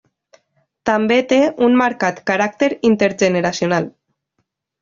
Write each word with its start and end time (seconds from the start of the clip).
També 0.89 1.17
té 1.33 1.37
un 1.67 1.77
marcat 1.83 2.23
caràcter 2.31 2.73
intergeneracional. 2.93 3.91